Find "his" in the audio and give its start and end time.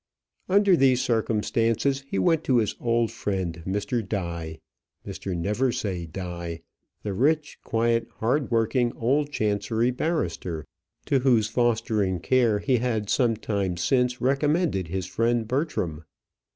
2.57-2.75, 14.87-15.05